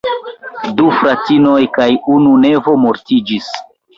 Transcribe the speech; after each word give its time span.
Du 0.79 0.87
fratinoj 1.01 1.59
kaj 1.77 1.87
unu 2.15 2.33
nevo 2.47 2.75
mortiĝis. 2.87 3.53